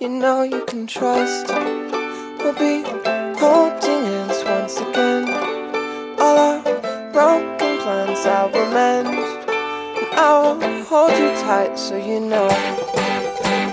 [0.00, 1.48] you know you can trust.
[1.48, 2.82] We'll be
[3.38, 5.24] holding hands once again.
[6.18, 6.62] All our
[7.12, 9.08] broken plans I will mend.
[9.08, 12.48] And I will hold you tight so you know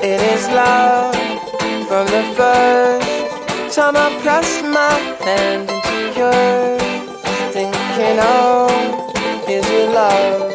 [0.01, 1.15] it is love
[1.87, 4.93] from the first time I pressed my
[5.25, 6.81] hand into yours.
[7.53, 10.52] Thinking, oh, is love?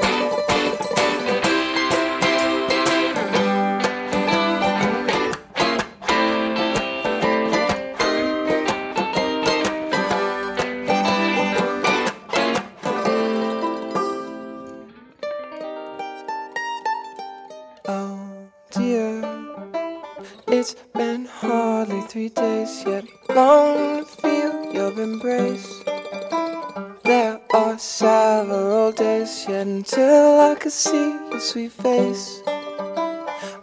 [31.49, 32.43] Sweet face.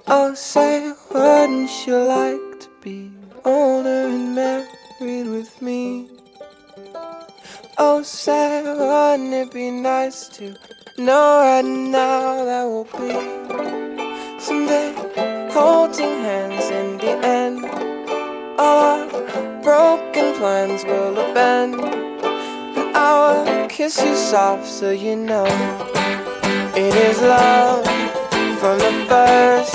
[0.07, 3.11] Oh, say, wouldn't you like to be
[3.43, 6.09] older and married with me?
[7.77, 10.55] Oh, say, wouldn't it be nice to
[10.97, 13.13] know right now that we'll be
[14.39, 14.89] someday
[15.53, 17.65] holding hands in the end?
[18.57, 21.75] All our broken plans will and
[22.97, 25.45] I will kiss you soft so you know
[26.77, 27.85] it is love
[28.59, 29.73] from the first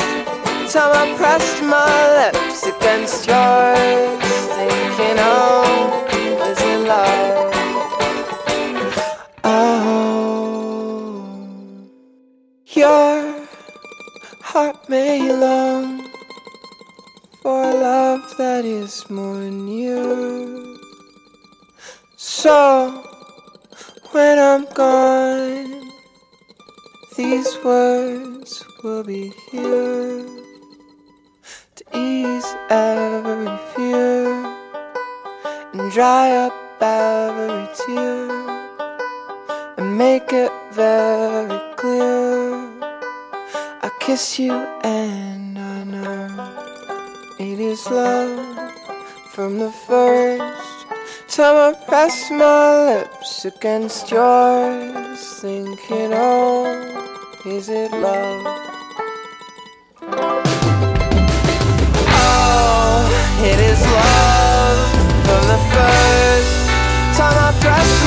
[0.71, 1.89] time I pressed my
[2.19, 4.23] lips against yours,
[4.55, 6.07] thinking, oh,
[6.45, 7.55] is it love?
[9.45, 9.81] Oh,
[12.67, 13.47] your
[14.43, 16.07] heart may long
[17.43, 20.77] for a love that is more near.
[22.17, 23.03] So,
[24.13, 25.90] when I'm gone,
[27.17, 30.25] these words will be here
[31.75, 34.29] to ease every fear
[35.73, 38.31] and dry up every tear
[39.77, 42.55] and make it very clear.
[43.83, 48.73] I kiss you and I know it is love
[49.33, 50.87] from the first
[51.29, 56.90] time I press my lips against yours, thinking, oh,
[57.47, 58.43] is it love?
[62.13, 63.07] Oh,
[63.43, 64.91] it is love
[65.25, 66.69] from the first
[67.17, 68.00] time I pressed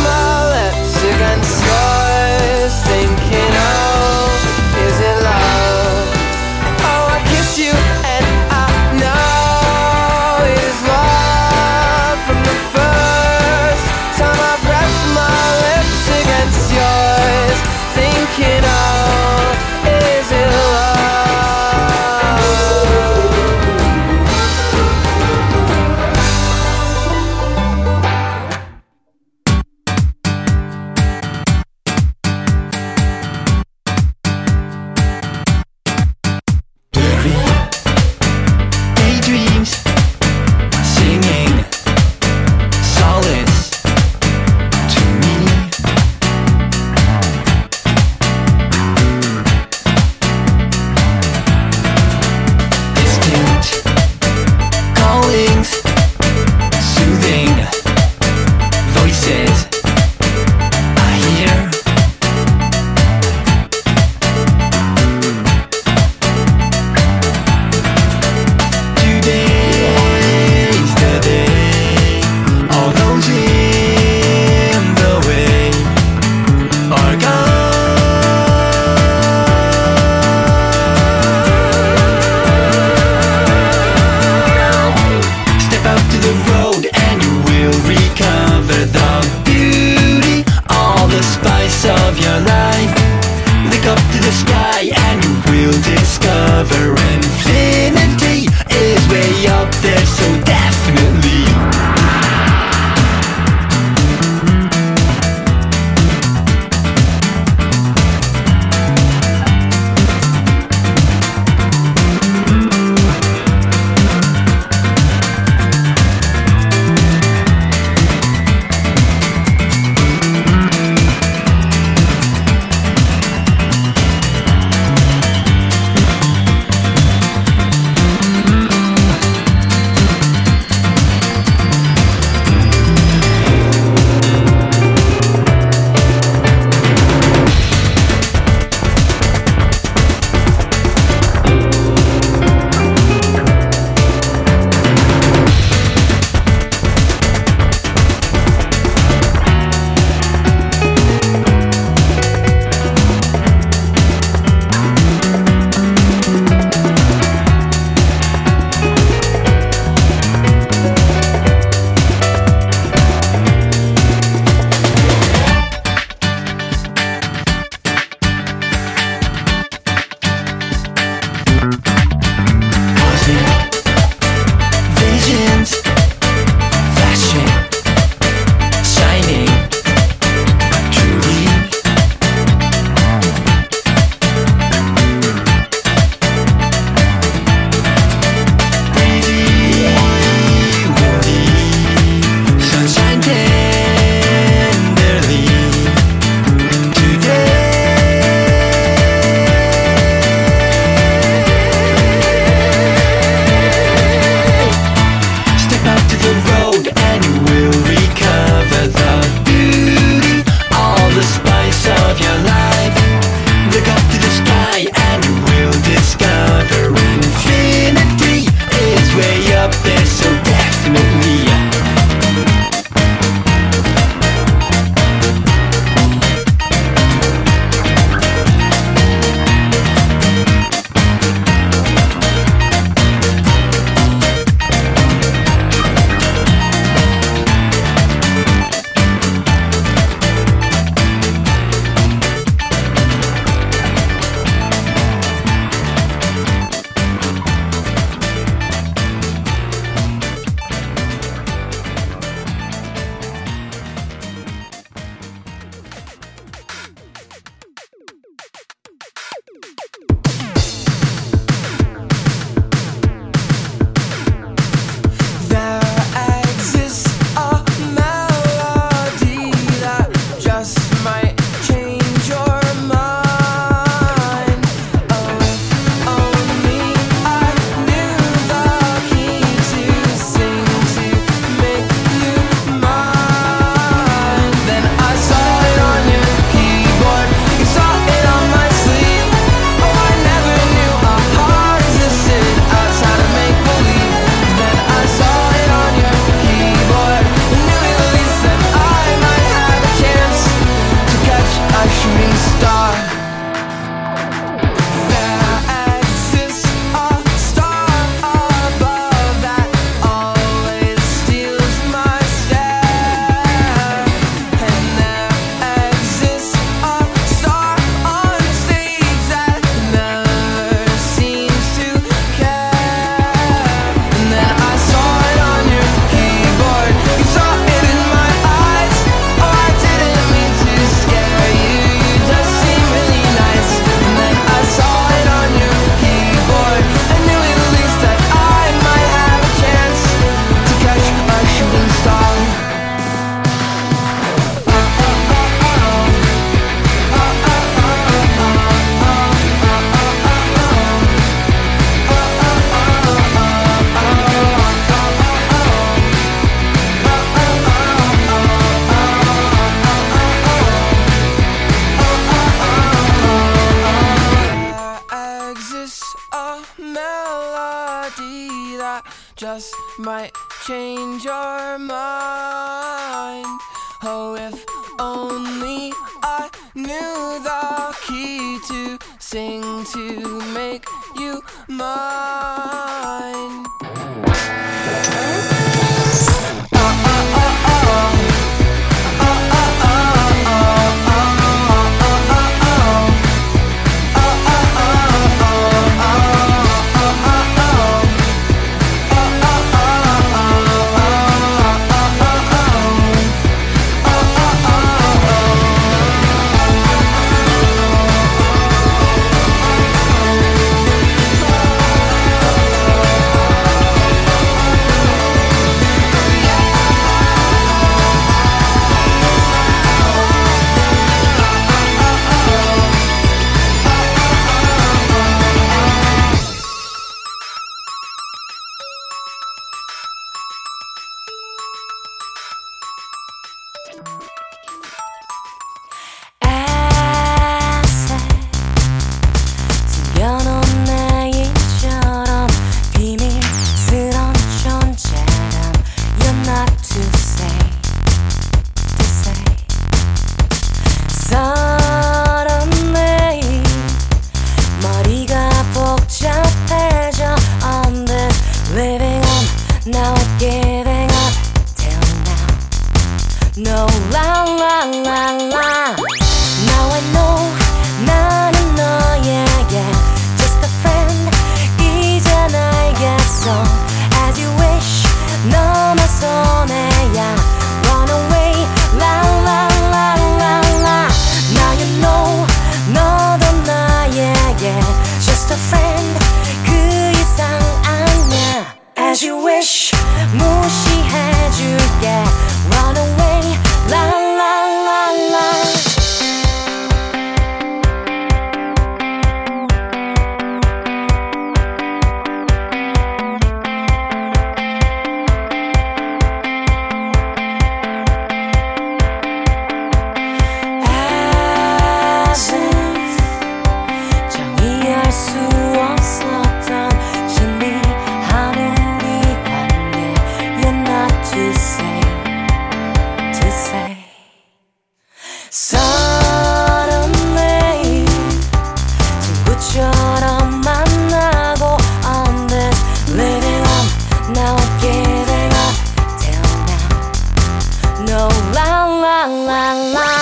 [539.25, 540.12] la la la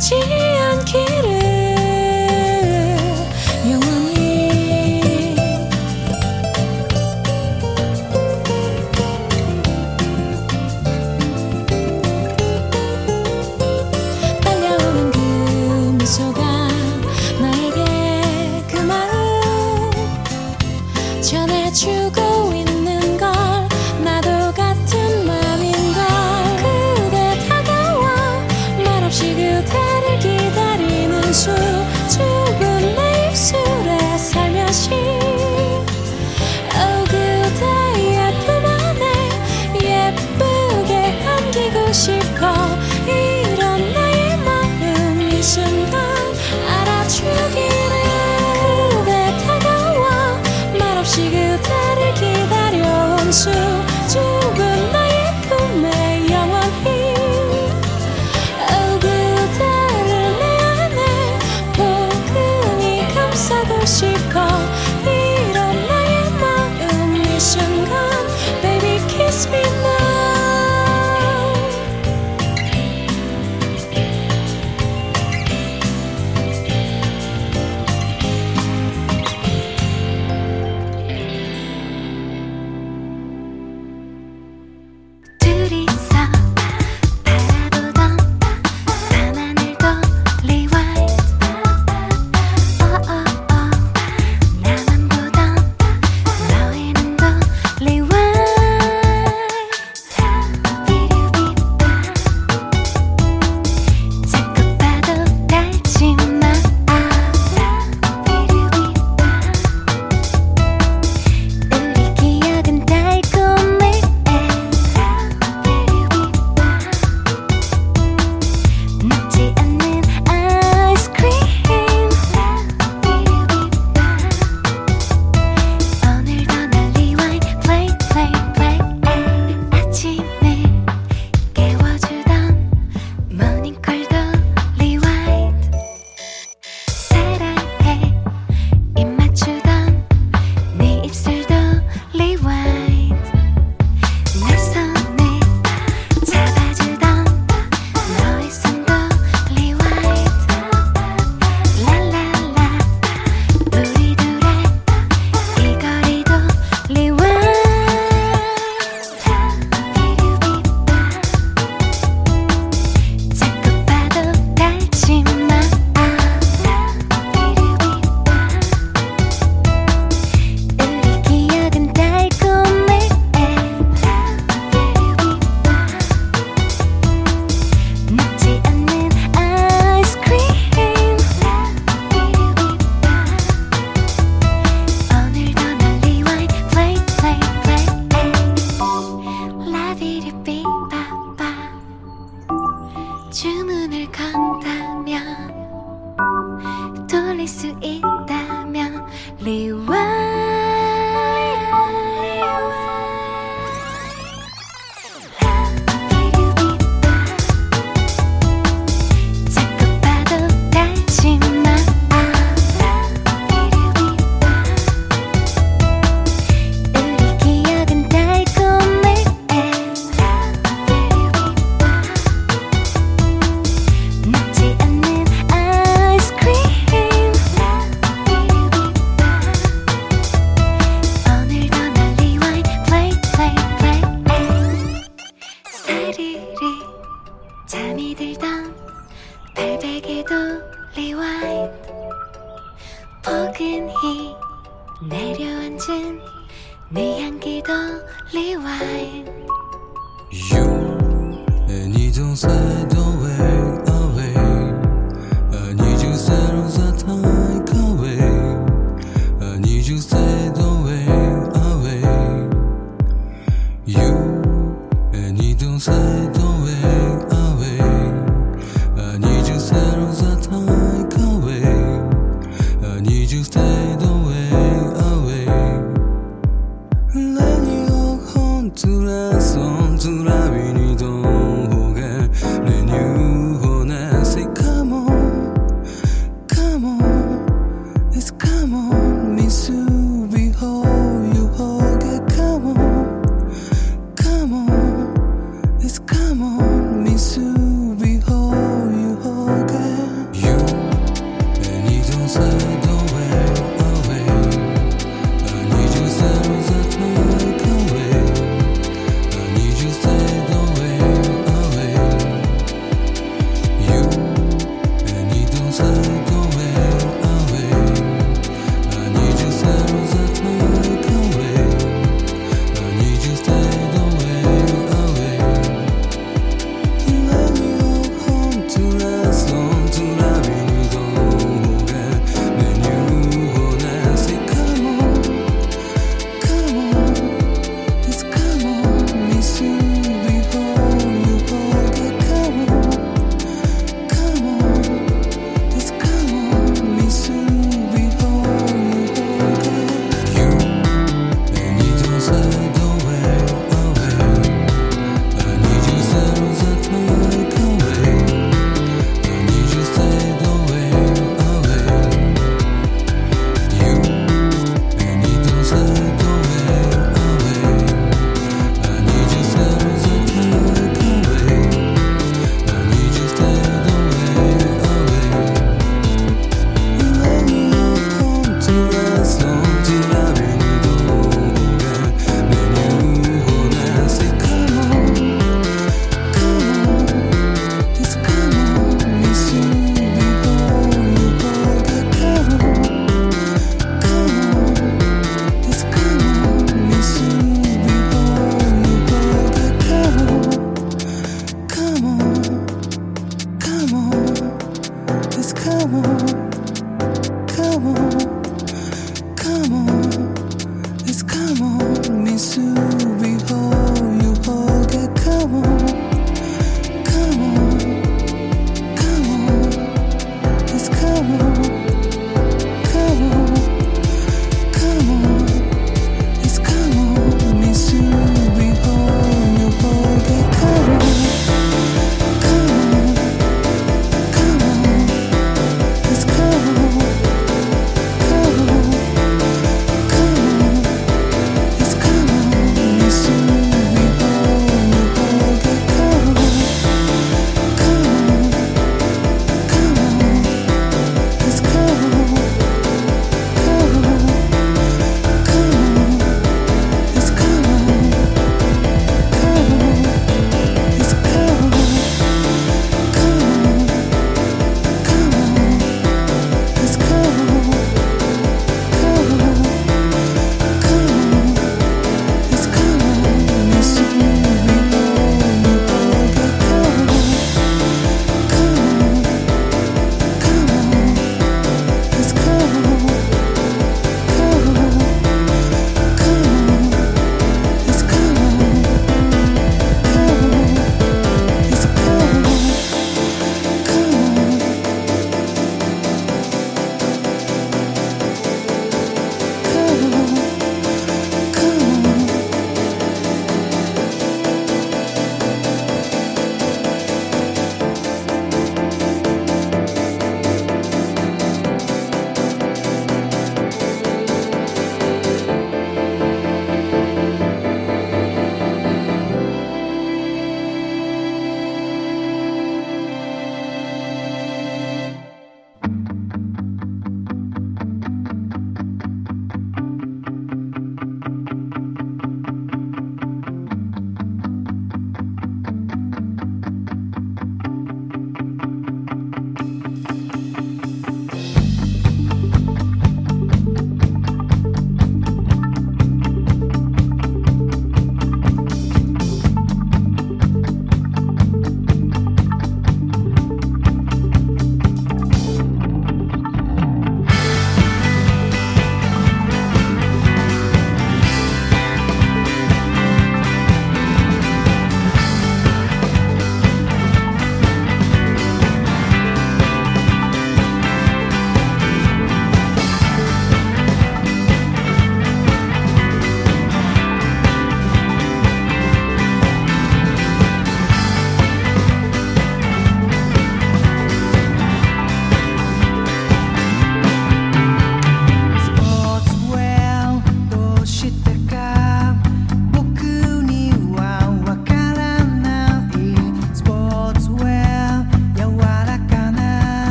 [0.00, 0.43] Chỉ